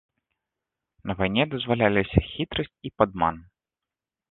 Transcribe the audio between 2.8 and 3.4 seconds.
і падман.